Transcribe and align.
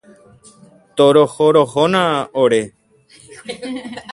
Torohorohóna 0.95 2.01
ore. 2.45 2.63